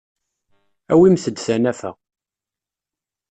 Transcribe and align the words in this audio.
Awimt-d 0.91 1.37
tanafa. 1.39 1.91